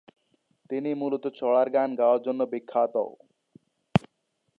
[0.69, 2.95] তিনি মূলত ছড়ার গান গাওয়ার জন্য বিখ্যাত।